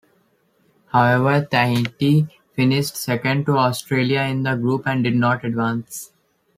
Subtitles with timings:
[0.87, 6.11] However, Tahiti finished second to Australia in the group and did not advance.